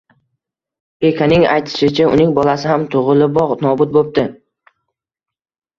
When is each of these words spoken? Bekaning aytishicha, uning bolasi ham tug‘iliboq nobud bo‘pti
Bekaning 1.05 1.45
aytishicha, 1.49 2.07
uning 2.15 2.33
bolasi 2.41 2.73
ham 2.73 2.89
tug‘iliboq 2.97 3.55
nobud 3.69 3.95
bo‘pti 4.01 4.29